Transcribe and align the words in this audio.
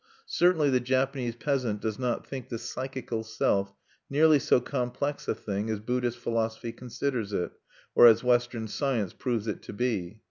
Certainly 0.25 0.71
the 0.71 0.79
Japanese 0.79 1.35
peasant 1.35 1.79
does 1.79 1.99
not 1.99 2.25
think 2.25 2.49
the 2.49 2.57
psychical 2.57 3.23
Self 3.23 3.71
nearly 4.09 4.39
so 4.39 4.59
complex 4.59 5.27
a 5.27 5.35
thing 5.35 5.69
as 5.69 5.79
Buddhist 5.79 6.17
philosophy 6.17 6.71
considers 6.71 7.33
it, 7.33 7.51
or 7.93 8.07
as 8.07 8.23
Western 8.23 8.67
science 8.67 9.13
proves 9.13 9.45
it 9.45 9.61
to 9.61 9.73
be. 9.73 10.19